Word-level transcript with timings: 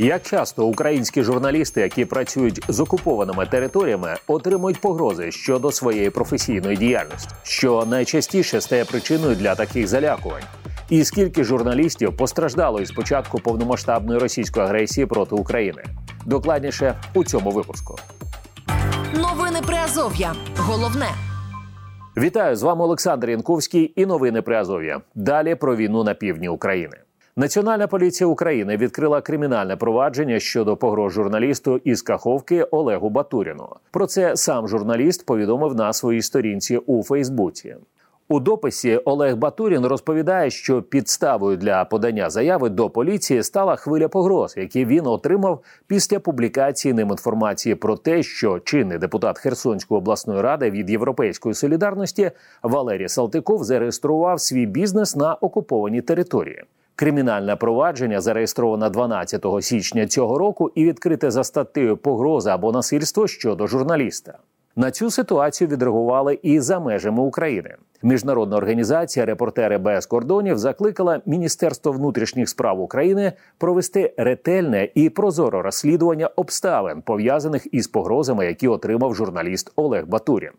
Як 0.00 0.22
часто 0.22 0.66
українські 0.66 1.22
журналісти, 1.22 1.80
які 1.80 2.04
працюють 2.04 2.64
з 2.68 2.80
окупованими 2.80 3.46
територіями, 3.46 4.14
отримують 4.26 4.80
погрози 4.80 5.30
щодо 5.30 5.72
своєї 5.72 6.10
професійної 6.10 6.76
діяльності, 6.76 7.30
що 7.42 7.84
найчастіше 7.84 8.60
стає 8.60 8.84
причиною 8.84 9.36
для 9.36 9.54
таких 9.54 9.88
залякувань? 9.88 10.42
І 10.90 11.04
скільки 11.04 11.44
журналістів 11.44 12.16
постраждало 12.16 12.80
із 12.80 12.90
початку 12.90 13.38
повномасштабної 13.38 14.18
російської 14.18 14.66
агресії 14.66 15.06
проти 15.06 15.34
України? 15.34 15.84
Докладніше 16.26 16.94
у 17.14 17.24
цьому 17.24 17.50
випуску. 17.50 17.96
Новини 19.14 19.58
Приазов'я. 19.66 20.34
Головне. 20.56 21.08
Вітаю 22.16 22.56
з 22.56 22.62
вами 22.62 22.84
Олександр 22.84 23.30
Янковський 23.30 23.92
і 23.96 24.06
новини 24.06 24.42
Приазов'я. 24.42 25.00
Далі 25.14 25.54
про 25.54 25.76
війну 25.76 26.04
на 26.04 26.14
півдні 26.14 26.48
України. 26.48 26.96
Національна 27.38 27.86
поліція 27.86 28.28
України 28.28 28.76
відкрила 28.76 29.20
кримінальне 29.20 29.76
провадження 29.76 30.40
щодо 30.40 30.76
погроз 30.76 31.12
журналісту 31.12 31.80
із 31.84 32.02
Каховки 32.02 32.62
Олегу 32.62 33.10
Батуріну. 33.10 33.68
Про 33.90 34.06
це 34.06 34.36
сам 34.36 34.68
журналіст 34.68 35.26
повідомив 35.26 35.74
на 35.74 35.92
своїй 35.92 36.22
сторінці 36.22 36.76
у 36.76 37.02
Фейсбуці. 37.02 37.76
У 38.28 38.40
дописі 38.40 38.96
Олег 38.96 39.36
Батурін 39.36 39.86
розповідає, 39.86 40.50
що 40.50 40.82
підставою 40.82 41.56
для 41.56 41.84
подання 41.84 42.30
заяви 42.30 42.68
до 42.68 42.90
поліції 42.90 43.42
стала 43.42 43.76
хвиля 43.76 44.08
погроз, 44.08 44.54
які 44.56 44.84
він 44.84 45.06
отримав 45.06 45.62
після 45.86 46.20
публікації 46.20 46.94
ним 46.94 47.10
інформації 47.10 47.74
про 47.74 47.96
те, 47.96 48.22
що 48.22 48.58
чинний 48.58 48.98
депутат 48.98 49.38
Херсонської 49.38 49.98
обласної 49.98 50.40
ради 50.40 50.70
від 50.70 50.90
Європейської 50.90 51.54
солідарності 51.54 52.30
Валерій 52.62 53.08
Салтиков 53.08 53.64
зареєстрував 53.64 54.40
свій 54.40 54.66
бізнес 54.66 55.16
на 55.16 55.34
окупованій 55.34 56.02
території. 56.02 56.64
Кримінальне 56.98 57.56
провадження 57.56 58.20
зареєстровано 58.20 58.90
12 58.90 59.46
січня 59.60 60.06
цього 60.06 60.38
року 60.38 60.70
і 60.74 60.84
відкрите 60.84 61.30
за 61.30 61.44
статтею 61.44 61.96
погроза 61.96 62.54
або 62.54 62.72
насильство 62.72 63.26
щодо 63.26 63.66
журналіста. 63.66 64.38
На 64.76 64.90
цю 64.90 65.10
ситуацію 65.10 65.68
відреагували 65.68 66.38
і 66.42 66.60
за 66.60 66.80
межами 66.80 67.22
України. 67.22 67.74
Міжнародна 68.02 68.56
організація 68.56 69.26
Репортери 69.26 69.78
без 69.78 70.06
кордонів 70.06 70.58
закликала 70.58 71.20
Міністерство 71.26 71.92
внутрішніх 71.92 72.48
справ 72.48 72.80
України 72.80 73.32
провести 73.58 74.14
ретельне 74.16 74.88
і 74.94 75.10
прозоре 75.10 75.62
розслідування 75.62 76.30
обставин 76.36 77.02
пов'язаних 77.02 77.66
із 77.74 77.88
погрозами, 77.88 78.46
які 78.46 78.68
отримав 78.68 79.14
журналіст 79.14 79.72
Олег 79.76 80.06
Батурін. 80.06 80.52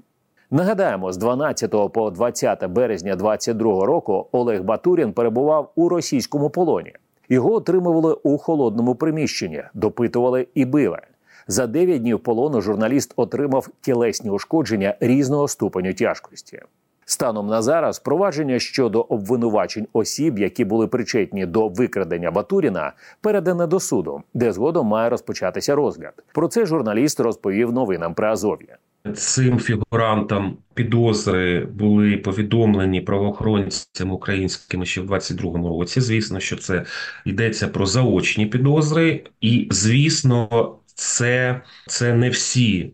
Нагадаємо, 0.52 1.12
з 1.12 1.18
12 1.18 1.72
по 1.94 2.12
20 2.12 2.68
березня 2.68 3.16
2022 3.16 3.86
року 3.86 4.28
Олег 4.32 4.64
Батурін 4.64 5.14
перебував 5.14 5.72
у 5.76 5.90
російському 5.90 6.50
полоні. 6.50 6.94
Його 7.30 7.54
отримували 7.54 8.14
у 8.14 8.38
холодному 8.38 8.96
приміщенні, 8.96 9.64
допитували 9.74 10.48
і 10.54 10.66
били. 10.66 11.00
За 11.48 11.68
9 11.68 12.02
днів 12.02 12.20
полону 12.20 12.62
журналіст 12.62 13.14
отримав 13.16 13.70
тілесні 13.82 14.30
ушкодження 14.30 14.96
різного 15.00 15.48
ступеню 15.48 15.94
тяжкості. 15.94 16.62
Станом 17.06 17.48
на 17.48 17.62
зараз 17.62 18.00
провадження 18.00 18.60
щодо 18.60 19.02
обвинувачень 19.02 19.88
осіб, 19.94 20.40
які 20.40 20.66
були 20.66 20.88
причетні 20.88 21.46
до 21.46 21.68
викрадення 21.68 22.32
Батуріна, 22.32 22.94
передане 23.22 23.68
до 23.68 23.80
суду, 23.80 24.22
де 24.34 24.52
згодом 24.52 24.88
має 24.88 25.10
розпочатися 25.10 25.76
розгляд. 25.76 26.24
Про 26.34 26.48
це 26.48 26.66
журналіст 26.66 27.20
розповів 27.20 27.74
новинам 27.74 28.14
при 28.14 28.28
Азов'я. 28.28 28.78
Цим 29.16 29.60
фігурантам 29.60 30.58
підозри 30.74 31.66
були 31.66 32.18
повідомлені 32.18 33.02
правоохоронцям 33.02 34.12
українськими 34.12 34.86
ще 34.86 35.02
в 35.02 35.12
22-му 35.12 35.80
році. 35.80 36.02
Звісно, 36.02 36.40
що 36.40 36.56
це 36.56 36.86
йдеться 37.26 37.68
про 37.68 37.86
заочні 37.86 38.46
підозри, 38.46 39.24
і 39.42 39.68
звісно, 39.72 40.80
це, 40.86 41.62
це 41.88 42.14
не 42.14 42.30
всі 42.30 42.94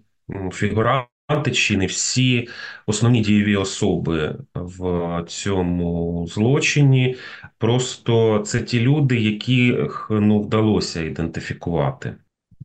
фігуранти. 0.53 1.09
Чи 1.53 1.77
не 1.77 1.85
всі 1.85 2.47
основні 2.85 3.21
дієві 3.21 3.55
особи 3.55 4.35
в 4.55 5.23
цьому 5.27 6.27
злочині, 6.27 7.15
просто 7.57 8.39
це 8.39 8.61
ті 8.61 8.79
люди, 8.79 9.19
яких 9.19 10.07
ну 10.11 10.41
вдалося 10.41 11.01
ідентифікувати. 11.03 12.15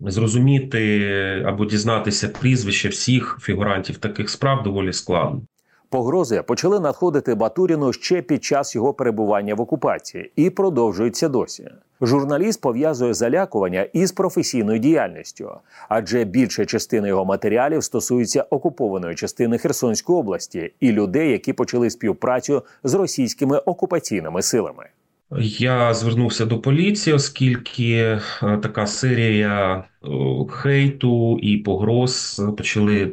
Зрозуміти 0.00 1.44
або 1.46 1.64
дізнатися 1.64 2.28
прізвище 2.28 2.88
всіх 2.88 3.38
фігурантів 3.40 3.98
таких 3.98 4.30
справ 4.30 4.62
доволі 4.62 4.92
складно. 4.92 5.40
Погрози 5.90 6.42
почали 6.42 6.80
надходити 6.80 7.34
Батуріну 7.34 7.92
ще 7.92 8.22
під 8.22 8.44
час 8.44 8.74
його 8.74 8.94
перебування 8.94 9.54
в 9.54 9.60
окупації 9.60 10.32
і 10.36 10.50
продовжуються 10.50 11.28
досі. 11.28 11.70
Журналіст 12.00 12.60
пов'язує 12.60 13.14
залякування 13.14 13.82
із 13.82 14.12
професійною 14.12 14.78
діяльністю, 14.78 15.50
адже 15.88 16.24
більша 16.24 16.66
частина 16.66 17.08
його 17.08 17.24
матеріалів 17.24 17.84
стосується 17.84 18.42
окупованої 18.42 19.14
частини 19.14 19.58
Херсонської 19.58 20.18
області 20.18 20.72
і 20.80 20.92
людей, 20.92 21.30
які 21.30 21.52
почали 21.52 21.90
співпрацю 21.90 22.62
з 22.84 22.94
російськими 22.94 23.58
окупаційними 23.58 24.42
силами. 24.42 24.86
Я 25.38 25.94
звернувся 25.94 26.46
до 26.46 26.60
поліції, 26.60 27.16
оскільки 27.16 27.92
е, 27.92 28.20
така 28.62 28.86
серія 28.86 29.84
хейту 30.50 31.38
і 31.42 31.56
погроз 31.56 32.42
почали 32.56 33.06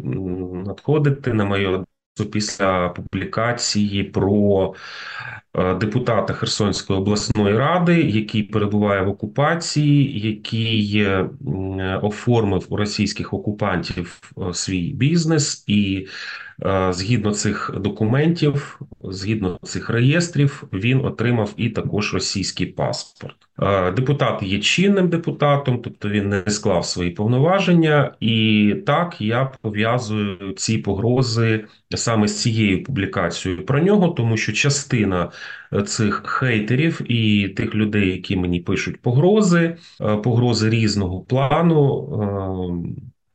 надходити 0.66 1.33
на 1.33 1.45
мою 1.45 1.85
після 2.31 2.89
публікації 2.89 4.03
про 4.03 4.73
е, 5.55 5.75
депутата 5.75 6.33
Херсонської 6.33 7.00
обласної 7.00 7.57
ради, 7.57 8.01
який 8.01 8.44
перебуває 8.44 9.01
в 9.01 9.09
окупації, 9.09 10.19
який 10.19 11.07
оформив 12.01 12.66
у 12.69 12.78
російських 12.78 13.34
окупантів 13.34 14.22
е, 14.38 14.53
свій 14.53 14.94
бізнес 14.94 15.63
і 15.67 16.07
Е, 16.07 16.09
згідно 16.90 17.31
цих 17.31 17.72
документів, 17.78 18.81
згідно 19.03 19.59
цих 19.63 19.90
реєстрів, 19.90 20.63
він 20.73 21.06
отримав 21.06 21.53
і 21.57 21.69
також 21.69 22.13
російський 22.13 22.66
паспорт. 22.66 23.35
Е, 23.62 23.91
депутат 23.91 24.44
є 24.44 24.59
чинним 24.59 25.09
депутатом, 25.09 25.81
тобто 25.84 26.09
він 26.09 26.29
не 26.29 26.44
склав 26.47 26.85
свої 26.85 27.12
повноваження, 27.12 28.16
і 28.19 28.75
так 28.85 29.22
я 29.22 29.51
пов'язую 29.62 30.53
ці 30.53 30.78
погрози 30.78 31.66
саме 31.96 32.28
з 32.28 32.41
цією 32.41 32.84
публікацією 32.84 33.66
про 33.66 33.79
нього, 33.79 34.07
тому 34.07 34.38
що 34.38 34.53
частина 34.53 35.31
цих 35.85 36.23
хейтерів 36.25 37.12
і 37.12 37.50
тих 37.50 37.75
людей, 37.75 38.09
які 38.09 38.35
мені 38.35 38.59
пишуть 38.59 39.01
погрози, 39.01 39.78
е, 40.01 40.17
погрози 40.17 40.69
різного 40.69 41.22
плану 41.22 41.84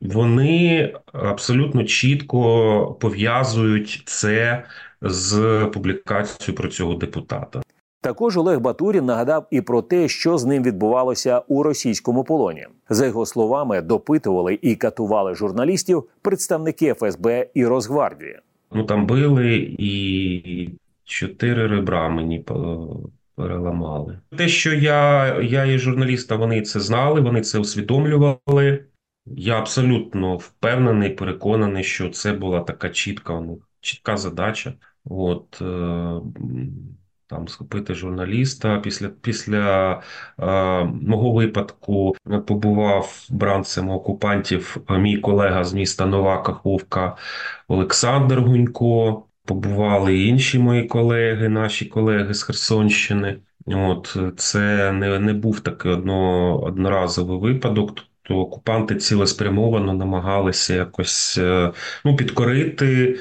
вони 0.03 0.93
абсолютно 1.13 1.85
чітко 1.85 2.97
пов'язують 3.01 4.03
це 4.07 4.65
з 5.03 5.61
публікацією 5.73 6.57
про 6.57 6.69
цього 6.69 6.95
депутата. 6.95 7.63
Також 8.01 8.37
Олег 8.37 8.61
Батурін 8.61 9.05
нагадав 9.05 9.47
і 9.51 9.61
про 9.61 9.83
те, 9.83 10.09
що 10.09 10.39
з 10.39 10.45
ним 10.45 10.63
відбувалося 10.63 11.39
у 11.39 11.63
російському 11.63 12.25
полоні. 12.25 12.67
За 12.89 13.07
його 13.07 13.27
словами, 13.27 13.83
допитували 13.83 14.59
і 14.63 14.75
катували 14.75 15.35
журналістів 15.35 16.05
представники 16.23 16.95
ФСБ 16.95 17.47
і 17.55 17.67
Росгвардії. 17.67 18.39
Ну 18.73 18.85
там 18.85 19.07
били 19.07 19.57
і 19.79 20.69
чотири 21.05 21.67
ребра 21.67 22.09
мені 22.09 22.45
переламали. 23.37 24.19
Те, 24.37 24.49
що 24.49 24.75
я 24.75 25.27
я 25.43 25.65
є 25.65 25.79
журналіста, 25.79 26.37
вони 26.37 26.63
це 26.63 26.81
знали, 26.81 27.21
вони 27.21 27.41
це 27.41 27.59
усвідомлювали. 27.59 28.85
Я 29.27 29.59
абсолютно 29.59 30.37
впевнений, 30.37 31.11
переконаний, 31.11 31.85
що 31.85 32.11
це 32.11 32.33
була 32.33 32.61
така 32.61 32.89
чітка 32.91 33.41
ну, 33.41 33.61
чітка 33.81 34.17
задача. 34.17 34.75
От 35.05 35.63
е, 35.63 36.21
там 37.27 37.49
схопити 37.49 37.95
журналіста. 37.95 38.79
Після 38.81 39.09
після 39.09 39.93
е, 40.39 40.85
мого 40.85 41.33
випадку 41.33 42.17
побував 42.47 43.27
бранцем 43.31 43.91
окупантів 43.91 44.77
мій 44.91 45.17
колега 45.19 45.65
з 45.65 45.75
міста 45.75 46.07
Нова 46.07 46.43
Каховка 46.43 47.17
Олександр 47.69 48.39
Гунько. 48.41 49.27
Побували 49.45 50.19
інші 50.19 50.59
мої 50.59 50.85
колеги, 50.85 51.49
наші 51.49 51.87
колеги 51.87 52.35
з 52.35 52.43
Херсонщини. 52.43 53.41
От 53.67 54.17
це 54.37 54.93
не 54.93 55.19
не 55.19 55.33
був 55.33 55.61
такий 55.61 55.93
одно, 55.93 56.59
одноразовий 56.63 57.39
випадок 57.39 57.95
то 58.23 58.37
окупанти 58.37 58.97
цілеспрямовано 58.97 59.95
намагалися 59.95 60.75
якось 60.75 61.39
е, 61.39 61.73
ну, 62.05 62.17
підкорити 62.17 63.19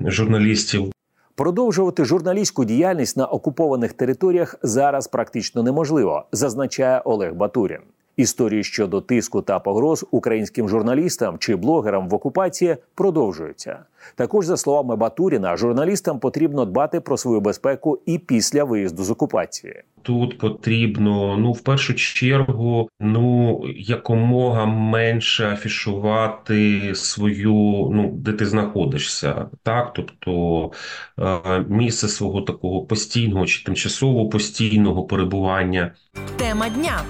журналістів. 0.00 0.92
Продовжувати 1.34 2.04
журналістську 2.04 2.64
діяльність 2.64 3.16
на 3.16 3.26
окупованих 3.26 3.92
територіях 3.92 4.54
зараз 4.62 5.08
практично 5.08 5.62
неможливо, 5.62 6.24
зазначає 6.32 7.00
Олег 7.04 7.34
Батурін. 7.34 7.80
Історії 8.20 8.64
щодо 8.64 9.00
тиску 9.00 9.42
та 9.42 9.58
погроз 9.58 10.06
українським 10.10 10.68
журналістам 10.68 11.38
чи 11.38 11.56
блогерам 11.56 12.08
в 12.08 12.14
окупації 12.14 12.76
продовжуються. 12.94 13.78
Також, 14.14 14.46
за 14.46 14.56
словами 14.56 14.96
Батуріна, 14.96 15.56
журналістам 15.56 16.18
потрібно 16.18 16.64
дбати 16.64 17.00
про 17.00 17.16
свою 17.16 17.40
безпеку 17.40 17.98
і 18.06 18.18
після 18.18 18.64
виїзду 18.64 19.02
з 19.02 19.10
окупації. 19.10 19.82
Тут 20.02 20.38
потрібно 20.38 21.36
ну 21.36 21.52
в 21.52 21.60
першу 21.60 21.94
чергу 21.94 22.88
ну 23.00 23.60
якомога 23.76 24.66
менше 24.66 25.48
афішувати 25.48 26.94
свою, 26.94 27.90
ну 27.92 28.10
де 28.14 28.32
ти 28.32 28.46
знаходишся, 28.46 29.46
так 29.62 29.92
тобто 29.92 30.70
е, 31.18 31.64
місце 31.68 32.08
свого 32.08 32.40
такого 32.40 32.82
постійного 32.82 33.46
чи 33.46 33.64
тимчасово 33.64 34.28
постійного 34.28 35.04
перебування. 35.04 35.92
Тема 36.36 36.68
дня. 36.68 37.00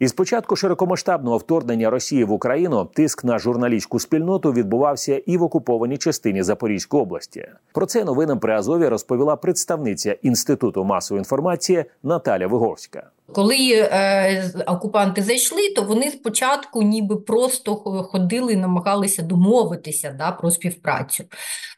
Із 0.00 0.12
початку 0.12 0.56
широкомасштабного 0.56 1.36
вторгнення 1.36 1.90
Росії 1.90 2.24
в 2.24 2.32
Україну 2.32 2.84
тиск 2.84 3.24
на 3.24 3.38
журналістську 3.38 4.00
спільноту 4.00 4.52
відбувався 4.52 5.22
і 5.26 5.36
в 5.36 5.42
окупованій 5.42 5.98
частині 5.98 6.42
Запорізької 6.42 7.02
області. 7.02 7.48
Про 7.72 7.86
це 7.86 8.04
новинам 8.04 8.38
при 8.38 8.54
Азові 8.54 8.88
розповіла 8.88 9.36
представниця 9.36 10.16
інституту 10.22 10.84
масової 10.84 11.20
інформації 11.20 11.84
Наталя 12.02 12.46
Виговська. 12.46 13.10
Коли 13.32 13.72
е, 13.72 14.52
окупанти 14.66 15.22
зайшли, 15.22 15.70
то 15.76 15.82
вони 15.82 16.10
спочатку 16.10 16.82
ніби 16.82 17.16
просто 17.16 17.76
ходили 18.12 18.56
намагалися 18.56 19.22
домовитися 19.22 20.14
да, 20.18 20.32
про 20.32 20.50
співпрацю. 20.50 21.24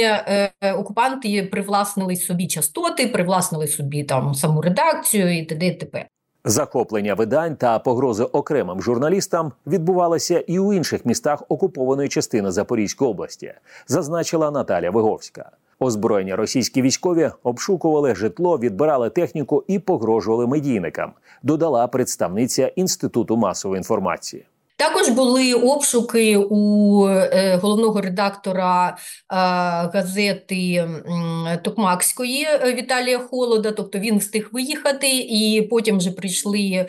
е, 0.61 0.73
окупанти 0.73 1.43
привласнили 1.51 2.15
собі 2.15 2.47
частоти, 2.47 3.07
привласнили 3.07 3.67
собі 3.67 4.03
там 4.03 4.33
саму 4.33 4.61
редакцію 4.61 5.37
і 5.37 5.45
т.д. 5.45 5.67
і 5.67 5.75
т.п. 5.75 6.07
Захоплення 6.45 7.13
видань 7.13 7.55
та 7.55 7.79
погрози 7.79 8.23
окремим 8.23 8.81
журналістам 8.81 9.51
відбувалися 9.67 10.39
і 10.39 10.59
у 10.59 10.73
інших 10.73 11.05
містах 11.05 11.43
окупованої 11.49 12.09
частини 12.09 12.51
Запорізької 12.51 13.11
області, 13.11 13.53
зазначила 13.87 14.51
Наталя 14.51 14.89
Виговська. 14.89 15.51
Озброєні 15.79 16.35
російські 16.35 16.81
військові 16.81 17.31
обшукували 17.43 18.15
житло, 18.15 18.57
відбирали 18.57 19.09
техніку 19.09 19.63
і 19.67 19.79
погрожували 19.79 20.47
медійникам. 20.47 21.11
Додала 21.43 21.87
представниця 21.87 22.67
інституту 22.67 23.37
масової 23.37 23.77
інформації. 23.77 24.45
Також 24.77 25.09
були 25.09 25.53
обшуки 25.53 26.37
у 26.37 27.07
е, 27.07 27.55
головного 27.61 28.01
редактора 28.01 28.87
е, 28.89 28.95
газети 29.93 30.89
Токмакської 31.63 32.43
е, 32.43 32.73
Віталія 32.73 33.19
Холода. 33.19 33.71
Тобто 33.71 33.99
він 33.99 34.17
встиг 34.17 34.49
виїхати, 34.51 35.07
і 35.17 35.67
потім 35.71 35.97
вже 35.97 36.11
прийшли 36.11 36.85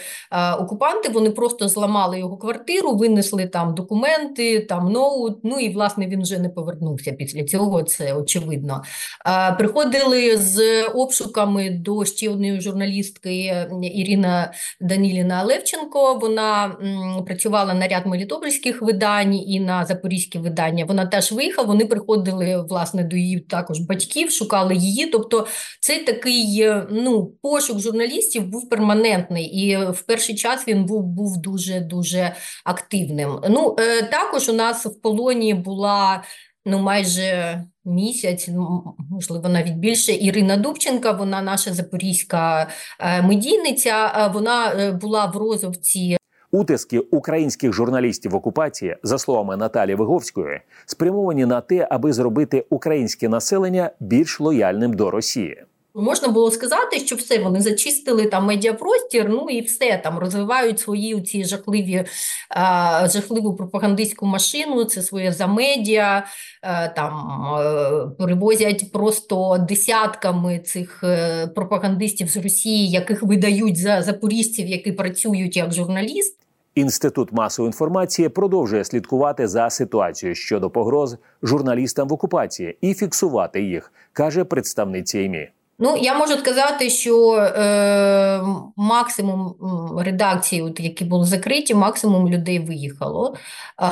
окупанти. 0.59 1.09
Вони 1.09 1.31
просто 1.31 1.69
зламали 1.69 2.19
його 2.19 2.37
квартиру, 2.37 2.97
винесли 2.97 3.47
там 3.47 3.75
документи, 3.75 4.61
там 4.61 4.93
ноут. 4.93 5.39
Ну 5.43 5.61
і 5.61 5.69
власне 5.69 6.07
він 6.07 6.23
вже 6.23 6.39
не 6.39 6.49
повернувся 6.49 7.13
після 7.13 7.45
цього. 7.45 7.83
Це 7.83 8.13
очевидно. 8.13 8.83
Приходили 9.59 10.37
з 10.37 10.85
обшуками 10.85 11.71
до 11.71 12.05
ще 12.05 12.31
одної 12.31 12.61
журналістки 12.61 13.67
Ірина 13.83 14.53
Даніліна 14.81 15.43
Левченко. 15.43 16.15
Вона 16.15 16.77
працювала 17.27 17.76
на 17.77 17.89
ряд 17.89 18.07
мелітопольських 18.07 18.83
видань 18.83 19.35
і 19.35 19.61
на 19.61 19.85
запорізькі 19.85 20.39
видання. 20.39 20.85
Вона 20.85 21.07
теж 21.07 21.33
виїхала. 21.33 21.69
Вони 21.69 21.85
приходили 21.85 22.67
власне 22.69 23.05
до 23.05 23.17
її 23.17 23.41
також 23.41 23.81
батьків, 23.81 24.31
шукали 24.31 24.75
її. 24.75 25.07
Тобто, 25.07 25.47
цей 25.81 26.05
такий 26.05 26.61
е, 26.61 26.87
ну 26.91 27.27
пошук 27.43 27.79
журналістів 27.79 28.47
був 28.47 28.69
перманентний, 28.69 29.45
і 29.45 29.77
в 29.77 30.03
перший 30.03 30.35
час 30.35 30.69
він 30.69 30.85
був 30.85 31.03
був 31.03 31.39
дуже 31.39 31.81
дуже 31.81 32.33
активним. 32.65 33.41
Ну 33.51 33.77
е, 33.79 34.03
також 34.03 34.49
у 34.49 34.53
нас 34.53 34.87
в 34.87 35.01
полоні 35.03 35.55
була. 35.55 36.23
Ну, 36.69 36.79
майже 36.79 37.63
місяць, 37.85 38.49
можливо, 39.11 39.49
навіть 39.49 39.75
більше. 39.75 40.13
Ірина 40.13 40.57
Дубченка, 40.57 41.13
вона 41.13 41.43
наша 41.43 41.73
запорізька 41.75 42.69
е, 43.01 43.23
медійниця. 43.23 44.31
Вона 44.35 44.93
була 45.01 45.27
в 45.27 45.37
Розовці 45.37 46.17
Утиски 46.57 46.99
українських 46.99 47.73
журналістів 47.73 48.35
окупації, 48.35 48.97
за 49.03 49.19
словами 49.19 49.57
Наталі 49.57 49.95
Виговської, 49.95 50.61
спрямовані 50.87 51.47
на 51.47 51.61
те, 51.61 51.89
аби 51.91 52.13
зробити 52.13 52.65
українське 52.71 53.29
населення 53.29 53.91
більш 54.01 54.41
лояльним 54.41 54.93
до 54.93 55.11
Росії. 55.11 55.65
Можна 55.99 56.29
було 56.29 56.51
сказати, 56.51 56.99
що 56.99 57.17
все 57.17 57.39
вони 57.39 57.61
зачистили 57.61 58.27
там 58.27 58.47
медіапростір, 58.47 59.29
ну 59.29 59.51
і 59.51 59.61
все 59.61 60.01
там 60.05 60.19
розвивають 60.19 60.81
свої 60.81 61.23
ці 61.23 61.45
жахливі 61.45 62.05
а, 62.49 63.09
жахливу 63.09 63.57
пропагандистську 63.57 64.27
машину, 64.27 64.85
це 64.85 65.03
своє 65.03 65.33
за 65.33 65.47
медіа, 65.47 66.27
а, 66.63 66.89
там 66.89 67.13
а, 67.15 68.07
перевозять 68.19 68.93
просто 68.93 69.67
десятками 69.69 70.59
цих 70.59 71.01
е, 71.05 71.47
пропагандистів 71.47 72.29
з 72.29 72.37
Росії, 72.37 72.91
яких 72.91 73.23
видають 73.23 73.77
за 73.77 74.03
запоріжців, 74.03 74.67
які 74.67 74.93
працюють 74.93 75.57
як 75.57 75.73
журналіст. 75.73 76.46
Інститут 76.77 77.33
масової 77.33 77.69
інформації 77.69 78.29
продовжує 78.29 78.85
слідкувати 78.85 79.49
за 79.49 79.71
ситуацією 79.71 80.35
щодо 80.35 80.71
погроз 80.71 81.17
журналістам 81.43 82.09
в 82.09 82.13
окупації 82.13 82.79
і 82.81 82.95
фіксувати 82.95 83.63
їх, 83.63 83.93
каже 84.13 84.45
представниця 84.45 85.19
ІМІ. 85.19 85.49
Ну, 85.79 85.97
я 85.97 86.15
можу 86.15 86.33
сказати, 86.33 86.91
що 86.91 87.35
е, 87.35 88.41
максимум 88.77 89.55
редакцій, 89.99 90.63
от, 90.63 90.81
які 90.81 91.05
були 91.05 91.25
закриті, 91.25 91.75
максимум 91.75 92.29
людей 92.29 92.59
виїхало. 92.59 93.35
А 93.77 93.89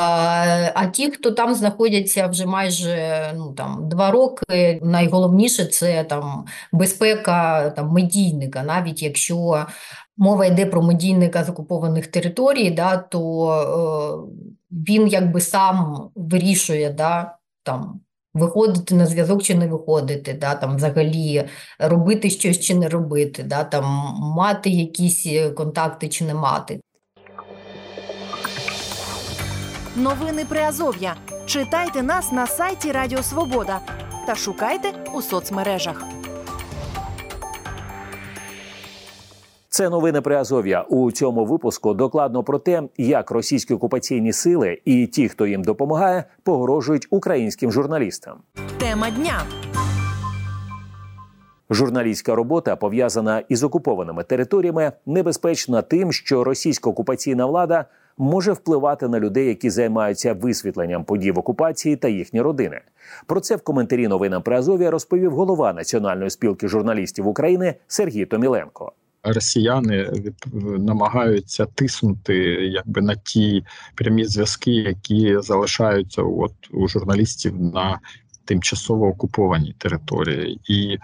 а 0.74 0.86
ті, 0.86 1.10
хто 1.10 1.30
там 1.30 1.54
знаходяться 1.54 2.26
вже 2.26 2.46
майже 2.46 3.32
ну, 3.36 3.52
там, 3.52 3.88
два 3.88 4.10
роки, 4.10 4.80
найголовніше 4.82 5.64
це 5.64 6.04
там 6.04 6.44
безпека 6.72 7.70
там, 7.70 7.88
медійника, 7.88 8.62
навіть 8.62 9.02
якщо 9.02 9.66
мова 10.16 10.46
йде 10.46 10.66
про 10.66 10.82
медійника 10.82 11.44
з 11.44 11.48
окупованих 11.48 12.06
територій, 12.06 12.70
да, 12.70 12.96
то 12.96 13.50
е, 13.50 14.34
він 14.70 15.08
якби 15.08 15.40
сам 15.40 16.08
вирішує 16.14 16.90
да, 16.90 17.36
там. 17.62 18.00
Виходити 18.34 18.94
на 18.94 19.06
зв'язок 19.06 19.42
чи 19.42 19.54
не 19.54 19.68
виходити, 19.68 20.32
да, 20.32 20.54
там 20.54 20.76
взагалі 20.76 21.44
робити 21.78 22.30
щось 22.30 22.60
чи 22.60 22.74
не 22.74 22.88
робити, 22.88 23.42
да, 23.42 23.64
там 23.64 23.84
мати 24.36 24.70
якісь 24.70 25.26
е, 25.26 25.50
контакти 25.50 26.08
чи 26.08 26.24
не 26.24 26.34
мати. 26.34 26.80
Новини 29.96 30.44
Приазов'я. 30.48 31.14
Читайте 31.46 32.02
нас 32.02 32.32
на 32.32 32.46
сайті 32.46 32.92
Радіо 32.92 33.22
Свобода 33.22 33.80
та 34.26 34.34
шукайте 34.34 34.92
у 35.14 35.22
соцмережах. 35.22 36.13
Це 39.74 39.90
новини 39.90 40.20
при 40.20 40.36
Азов'я. 40.36 40.82
У 40.82 41.12
цьому 41.12 41.44
випуску 41.44 41.94
докладно 41.94 42.42
про 42.42 42.58
те, 42.58 42.82
як 42.98 43.30
російські 43.30 43.74
окупаційні 43.74 44.32
сили 44.32 44.78
і 44.84 45.06
ті, 45.06 45.28
хто 45.28 45.46
їм 45.46 45.62
допомагає, 45.62 46.24
погрожують 46.42 47.06
українським 47.10 47.72
журналістам. 47.72 48.38
Тема 48.78 49.10
дня. 49.10 49.42
Журналістська 51.70 52.34
робота 52.34 52.76
пов'язана 52.76 53.42
із 53.48 53.62
окупованими 53.62 54.24
територіями 54.24 54.92
небезпечна 55.06 55.82
тим, 55.82 56.12
що 56.12 56.44
російська 56.44 56.90
окупаційна 56.90 57.46
влада 57.46 57.84
може 58.18 58.52
впливати 58.52 59.08
на 59.08 59.20
людей, 59.20 59.46
які 59.46 59.70
займаються 59.70 60.32
висвітленням 60.34 61.04
подій 61.04 61.32
в 61.32 61.38
окупації 61.38 61.96
та 61.96 62.08
їхні 62.08 62.40
родини. 62.40 62.80
Про 63.26 63.40
це 63.40 63.56
в 63.56 63.62
коментарі 63.62 64.08
новинам 64.08 64.42
при 64.42 64.56
Азові 64.56 64.88
розповів 64.88 65.32
голова 65.32 65.72
Національної 65.72 66.30
спілки 66.30 66.68
журналістів 66.68 67.28
України 67.28 67.74
Сергій 67.86 68.24
Томіленко. 68.24 68.92
Росіяни 69.24 70.10
намагаються 70.78 71.66
тиснути 71.66 72.34
якби 72.72 73.02
на 73.02 73.14
ті 73.14 73.64
прямі 73.94 74.24
зв'язки, 74.24 74.70
які 74.72 75.38
залишаються 75.40 76.22
от 76.22 76.54
у 76.70 76.88
журналістів 76.88 77.60
на 77.60 77.98
тимчасово 78.44 79.06
окупованій 79.06 79.74
території, 79.78 80.60
і 80.68 80.98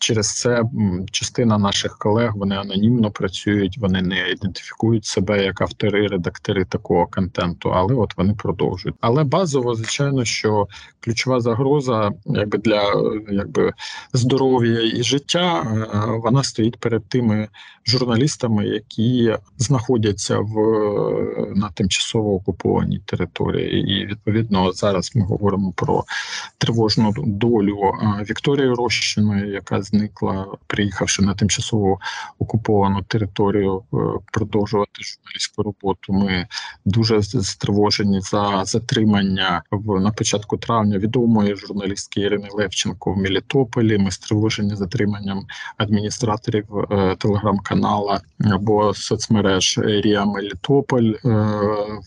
Через 0.00 0.34
це 0.34 0.62
частина 1.10 1.58
наших 1.58 1.98
колег 1.98 2.32
вони 2.36 2.56
анонімно 2.56 3.10
працюють, 3.10 3.78
вони 3.78 4.02
не 4.02 4.30
ідентифікують 4.30 5.04
себе 5.04 5.44
як 5.44 5.60
автори, 5.60 6.06
редактори 6.06 6.64
такого 6.64 7.06
контенту, 7.06 7.70
але 7.70 7.94
от 7.94 8.16
вони 8.16 8.34
продовжують. 8.34 8.96
Але 9.00 9.24
базово, 9.24 9.74
звичайно, 9.74 10.24
що 10.24 10.68
ключова 11.00 11.40
загроза, 11.40 12.10
якби 12.24 12.58
для 12.58 12.82
якби 13.30 13.72
здоров'я 14.12 14.98
і 14.98 15.02
життя, 15.02 15.62
е, 15.62 16.20
вона 16.20 16.42
стоїть 16.42 16.76
перед 16.76 17.08
тими 17.08 17.48
журналістами, 17.86 18.66
які 18.66 19.36
знаходяться 19.58 20.38
в 20.38 20.56
на 21.54 21.70
тимчасово 21.70 22.34
окупованій 22.34 22.98
території. 22.98 23.92
І 23.92 24.06
відповідно 24.06 24.72
зараз 24.72 25.16
ми 25.16 25.22
говоримо 25.22 25.72
про 25.72 26.04
тривожну 26.58 27.14
долю 27.16 27.80
е, 27.82 28.24
Вікторії 28.30 28.74
Рощиної, 28.74 29.50
яка 29.50 29.82
зникла, 29.86 30.46
приїхавши 30.66 31.22
на 31.22 31.34
тимчасово 31.34 31.98
окуповану 32.38 33.02
територію, 33.02 33.82
е, 33.94 33.96
продовжувати 34.32 35.02
журналістську 35.02 35.62
роботу. 35.62 36.12
Ми 36.12 36.46
дуже 36.84 37.22
стривожені 37.22 38.20
за 38.20 38.64
затримання 38.64 39.62
в 39.70 40.00
на 40.00 40.10
початку 40.10 40.56
травня 40.56 40.98
відомої 40.98 41.56
журналістки 41.56 42.20
Ірини 42.20 42.48
Левченко 42.52 43.12
в 43.12 43.16
Мелітополі. 43.16 43.98
Ми 43.98 44.10
стривожені 44.10 44.76
затриманням 44.76 45.46
адміністраторів 45.76 46.66
е, 46.90 47.16
телеграм-канала 47.18 48.20
або 48.50 48.94
соцмереж 48.94 49.78
Рія 49.82 50.24
Мелітополь 50.24 51.12
е, 51.24 51.28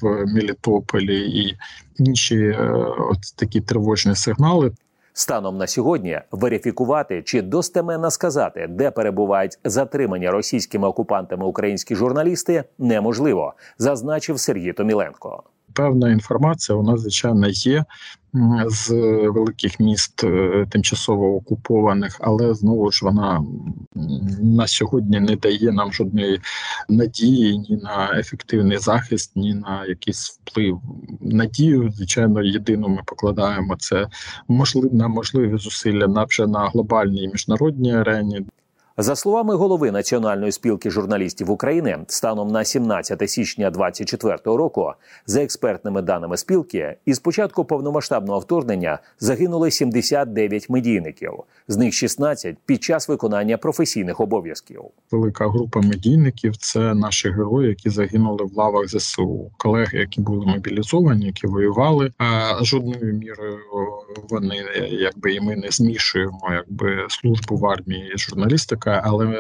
в 0.02 0.26
Мелітополі 0.26 1.20
і 1.20 1.58
інші 1.98 2.58
от 3.00 3.20
такі 3.36 3.62
тривожні 3.62 4.16
сигнали. 4.16 4.72
Станом 5.14 5.58
на 5.58 5.68
сьогодні 5.68 6.22
верифікувати 6.32 7.24
чи 7.24 7.42
достеменно 7.42 8.12
сказати, 8.12 8.68
де 8.70 8.92
перебувають 8.92 9.60
затримані 9.64 10.30
російськими 10.30 10.88
окупантами 10.88 11.46
українські 11.46 11.96
журналісти, 11.96 12.64
неможливо, 12.78 13.54
зазначив 13.78 14.40
Сергій 14.40 14.74
Томіленко. 14.74 15.44
Певна 15.74 16.12
інформація 16.12 16.78
нас 16.82 17.02
звичайно 17.02 17.48
є 17.48 17.86
з 18.68 18.92
великих 19.30 19.80
міст 19.80 20.24
е, 20.24 20.66
тимчасово 20.70 21.36
окупованих, 21.36 22.18
але 22.20 22.54
знову 22.54 22.92
ж 22.92 23.06
вона 23.06 23.44
на 24.42 24.68
сьогодні 24.68 25.20
не 25.20 25.36
дає 25.36 25.72
нам 25.72 25.94
жодної 25.94 26.42
надії 26.90 27.58
ні 27.58 27.80
на 27.84 28.20
ефективний 28.20 28.78
захист, 28.78 29.32
ні 29.36 29.54
на 29.54 29.86
якийсь 29.86 30.30
вплив. 30.30 30.82
Надію, 31.22 31.92
звичайно, 31.92 32.44
єдину 32.44 32.88
ми 32.88 33.02
покладаємо 33.06 33.76
це 33.80 34.08
можливо 34.48 34.90
на 34.96 35.08
можливі 35.08 35.58
зусилля 35.58 36.08
на 36.08 36.24
вже 36.24 36.48
на 36.48 36.70
глобальній 36.70 37.28
міжнародній 37.28 37.96
арені. 37.96 38.46
За 39.02 39.16
словами 39.16 39.56
голови 39.56 39.92
Національної 39.92 40.52
спілки 40.52 40.90
журналістів 40.90 41.52
України, 41.52 42.00
станом 42.08 42.52
на 42.52 42.64
17 42.64 43.30
січня 43.30 43.72
2024 43.72 44.58
року, 44.58 44.92
за 45.26 45.44
експертними 45.44 46.02
даними 46.02 46.38
спілки, 46.38 46.96
із 47.06 47.20
початку 47.20 47.66
повномасштабного 47.66 48.40
вторгнення 48.40 49.00
загинули 49.20 49.72
79 49.72 50.70
медійників, 50.70 51.32
з 51.68 51.78
них 51.78 51.94
16 51.94 52.58
під 52.66 52.84
час 52.84 53.10
виконання 53.10 53.58
професійних 53.58 54.20
обов'язків. 54.20 54.82
Велика 55.12 55.50
група 55.50 55.82
медійників 55.82 56.58
це 56.58 56.94
наші 56.94 57.30
герої, 57.30 57.70
які 57.70 57.90
загинули 57.90 58.46
в 58.46 58.58
лавах 58.58 58.88
ЗСУ, 58.90 59.52
колеги, 59.58 60.00
які 60.00 60.22
були 60.22 60.46
мобілізовані, 60.46 61.26
які 61.26 61.48
воювали. 61.48 62.12
Жодною 62.62 63.14
мірою 63.14 63.58
вони 64.30 64.56
якби 64.92 65.34
і 65.34 65.42
ми 65.42 65.56
не 65.56 65.72
змішуємо, 65.72 66.50
якби 66.52 67.06
службу 67.10 67.58
в 67.58 67.66
армії 67.66 68.12
і 68.16 68.18
журналістика 68.18 69.02
але 69.06 69.26
ми 69.26 69.40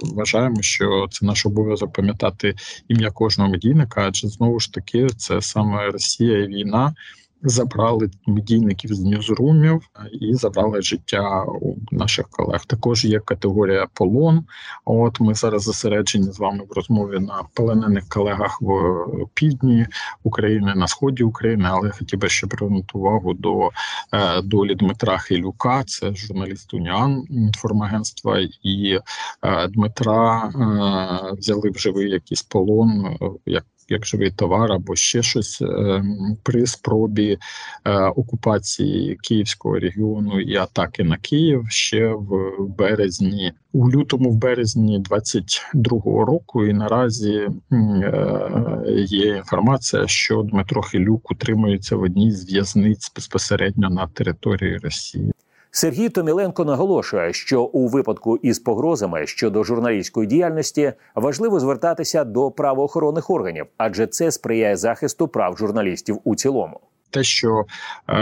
вважаємо, 0.00 0.62
що 0.62 1.06
це 1.10 1.26
наш 1.26 1.46
обов'язок 1.46 1.92
пам'ятати 1.92 2.54
ім'я 2.88 3.10
кожного 3.10 3.50
медійника, 3.50 4.04
адже 4.06 4.28
знову 4.28 4.60
ж 4.60 4.72
таки 4.72 5.06
це 5.16 5.42
саме 5.42 5.90
Росія 5.90 6.38
і 6.38 6.46
війна 6.46 6.94
забрали 7.42 8.10
медійників 8.26 8.94
з 8.94 9.00
ньюзрумів 9.00 9.82
і 10.20 10.34
забрали 10.34 10.82
життя 10.82 11.44
у 11.44 11.76
наших 11.92 12.28
колег. 12.28 12.64
Також 12.66 13.04
є 13.04 13.20
категорія 13.20 13.86
полон. 13.94 14.44
От 14.84 15.20
ми 15.20 15.34
зараз 15.34 15.62
зосереджені 15.62 16.32
з 16.32 16.38
вами 16.38 16.64
в 16.70 16.72
розмові 16.72 17.18
на 17.18 17.42
полонених 17.54 18.08
колегах 18.08 18.62
в 18.62 19.06
півдні 19.34 19.86
України, 20.22 20.74
на 20.76 20.86
сході 20.86 21.22
України, 21.22 21.64
але 21.68 21.90
хотів 21.90 22.18
би 22.18 22.28
ще 22.28 22.46
привернути 22.46 22.90
увагу 22.94 23.34
до 23.34 23.70
е, 24.12 24.42
долі 24.42 24.74
Дмитра 24.74 25.18
Хилюка, 25.18 25.84
це 25.84 26.14
журналіст 26.14 26.74
Уніан 26.74 27.24
інформагентства, 27.30 28.38
і 28.62 28.98
е, 29.42 29.68
Дмитра 29.68 30.44
е, 30.44 31.36
взяли 31.38 31.70
в 31.70 31.78
живий 31.78 32.10
якийсь 32.10 32.42
полон, 32.42 33.16
як 33.46 33.64
як 33.90 34.06
живий 34.06 34.30
товар 34.30 34.72
або 34.72 34.96
ще 34.96 35.22
щось 35.22 35.62
е, 35.62 36.04
при 36.42 36.66
спробі 36.66 37.38
е, 37.84 37.98
окупації 37.98 39.16
Київського 39.16 39.78
регіону 39.78 40.40
і 40.40 40.56
атаки 40.56 41.04
на 41.04 41.16
Київ 41.16 41.66
ще 41.68 42.08
в 42.08 42.54
березні, 42.78 43.52
у 43.72 43.90
лютому, 43.90 44.30
в 44.30 44.36
березні 44.36 45.02
22-го 45.10 46.24
року. 46.24 46.66
І 46.66 46.72
наразі 46.72 47.48
е, 47.72 49.04
є 49.06 49.36
інформація, 49.36 50.06
що 50.06 50.42
Дмитро 50.42 50.82
Хилюк 50.82 51.30
утримується 51.30 51.96
в 51.96 52.02
одній 52.02 52.32
з 52.32 52.52
в'язниць 52.52 53.12
безпосередньо 53.16 53.90
на 53.90 54.06
території 54.06 54.78
Росії. 54.78 55.32
Сергій 55.72 56.08
Томіленко 56.08 56.64
наголошує, 56.64 57.32
що 57.32 57.62
у 57.62 57.88
випадку 57.88 58.36
із 58.36 58.58
погрозами 58.58 59.26
щодо 59.26 59.64
журналістської 59.64 60.26
діяльності 60.26 60.92
важливо 61.14 61.60
звертатися 61.60 62.24
до 62.24 62.50
правоохоронних 62.50 63.30
органів, 63.30 63.66
адже 63.76 64.06
це 64.06 64.30
сприяє 64.30 64.76
захисту 64.76 65.28
прав 65.28 65.56
журналістів 65.58 66.20
у 66.24 66.34
цілому 66.34 66.80
те, 67.10 67.24
що 67.24 67.64
е, 68.08 68.14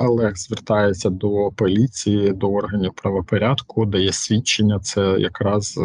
Олег 0.00 0.36
звертається 0.36 1.10
до 1.10 1.50
поліції, 1.56 2.32
до 2.32 2.50
органів 2.50 2.92
правопорядку, 2.92 3.86
дає 3.86 4.12
свідчення, 4.12 4.78
це 4.78 5.16
якраз 5.18 5.80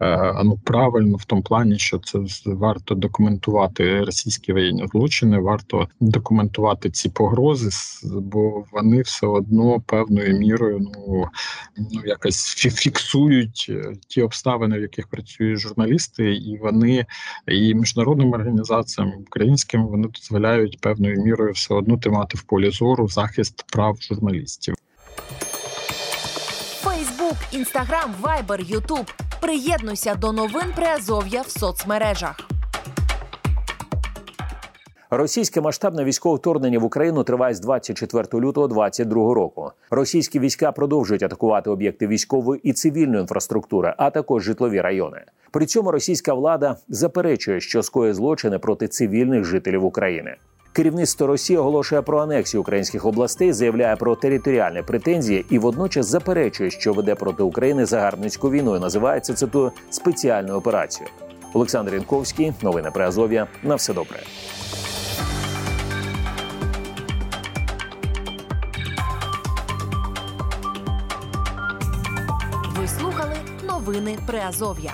е, 0.00 0.34
ну 0.44 0.58
правильно 0.64 1.16
в 1.16 1.24
тому 1.24 1.42
плані, 1.42 1.78
що 1.78 1.98
це 1.98 2.18
варто 2.46 2.94
документувати 2.94 4.00
російські 4.00 4.52
воєнні 4.52 4.86
злочини, 4.86 5.38
варто 5.38 5.88
документувати 6.00 6.90
ці 6.90 7.08
погрози, 7.08 7.70
бо 8.04 8.64
вони 8.72 9.02
все 9.02 9.26
одно 9.26 9.80
певною 9.80 10.38
мірою 10.38 10.78
ну 10.80 11.26
ну 11.76 12.00
якось 12.04 12.54
фіксують 12.54 13.66
е, 13.68 13.92
ті 14.08 14.22
обставини, 14.22 14.78
в 14.78 14.82
яких 14.82 15.08
працюють 15.08 15.60
журналісти, 15.60 16.34
і 16.34 16.58
вони 16.58 17.06
і 17.48 17.74
міжнародним 17.74 18.32
організаціям 18.32 19.12
українським 19.26 19.86
вони 19.86 20.08
дозволяють 20.08 20.80
певною 20.80 21.22
мірою 21.22 21.52
все 21.52 21.73
одно 21.74 21.96
тримати 21.96 22.38
в 22.38 22.42
полі 22.42 22.70
зору 22.70 23.08
захист 23.08 23.64
прав 23.72 23.96
журналістів. 24.00 24.74
Фейсбук, 26.82 27.36
інстаграм, 27.52 28.14
вайбер, 28.20 28.60
ютуб. 28.60 29.10
Приєднуйся 29.40 30.14
до 30.14 30.32
новин 30.32 30.72
Приазов'я 30.76 31.42
в 31.42 31.48
соцмережах. 31.50 32.36
Російське 35.10 35.60
масштабне 35.60 36.04
військове 36.04 36.36
вторгнення 36.36 36.78
в 36.78 36.84
Україну 36.84 37.24
триває 37.24 37.54
з 37.54 37.60
24 37.60 38.22
лютого 38.22 38.68
2022 38.68 39.34
року. 39.34 39.70
Російські 39.90 40.40
війська 40.40 40.72
продовжують 40.72 41.22
атакувати 41.22 41.70
об'єкти 41.70 42.06
військової 42.06 42.60
і 42.64 42.72
цивільної 42.72 43.20
інфраструктури, 43.20 43.94
а 43.98 44.10
також 44.10 44.42
житлові 44.42 44.80
райони. 44.80 45.24
При 45.50 45.66
цьому 45.66 45.90
російська 45.90 46.34
влада 46.34 46.76
заперечує, 46.88 47.60
що 47.60 47.82
скоє 47.82 48.14
злочини 48.14 48.58
проти 48.58 48.88
цивільних 48.88 49.44
жителів 49.44 49.84
України. 49.84 50.36
Керівництво 50.74 51.26
Росії 51.26 51.56
оголошує 51.58 52.02
про 52.02 52.20
анексію 52.20 52.60
українських 52.60 53.06
областей, 53.06 53.52
заявляє 53.52 53.96
про 53.96 54.16
територіальні 54.16 54.82
претензії 54.82 55.46
і 55.50 55.58
водночас 55.58 56.06
заперечує, 56.06 56.70
що 56.70 56.92
веде 56.92 57.14
проти 57.14 57.42
України 57.42 57.86
загарбницьку 57.86 58.50
війну. 58.50 58.76
і 58.76 58.80
Називається 58.80 59.34
цитую 59.34 59.72
спеціальною 59.90 60.58
операцією. 60.58 61.14
Олександр 61.52 61.94
Янковський, 61.94 62.52
новини 62.62 62.90
при 62.94 63.04
Азов'я. 63.04 63.46
На 63.62 63.74
все 63.74 63.94
добре. 63.94 64.20
Ви 72.80 72.88
слухали 72.88 73.36
новини 73.68 74.18
Приазов'я. 74.26 74.92